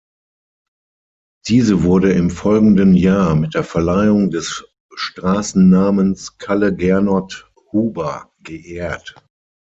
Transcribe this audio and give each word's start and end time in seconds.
Diese 1.47 1.83
wurde 1.83 2.11
im 2.13 2.31
folgenden 2.31 2.95
Jahr 2.95 3.35
mit 3.35 3.53
der 3.53 3.63
Verleihung 3.63 4.31
des 4.31 4.65
Straßennamens 4.95 6.39
"Calle 6.39 6.75
Gernot 6.75 7.51
Huber" 7.71 8.31
geehrt. 8.39 9.13